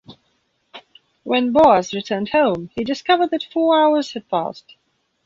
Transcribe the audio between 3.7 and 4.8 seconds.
hours had passed.